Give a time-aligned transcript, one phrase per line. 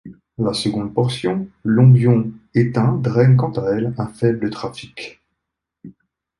[0.39, 5.21] La seconde portion, Longuyon-Étain, draine quant à elle un faible trafic.